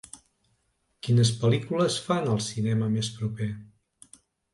[1.07, 3.51] Quines pel·lícules fan al cinema més proper?